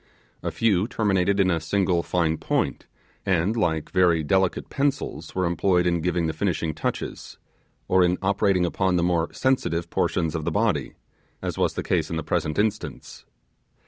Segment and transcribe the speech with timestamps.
[0.41, 2.87] A few terminated in a single fine point,
[3.23, 7.37] and, like very delicate pencils, were employed in giving the finishing touches,
[7.87, 10.95] or in operating upon the more sensitive portions of the body,
[11.43, 13.25] as was the case in the present instance.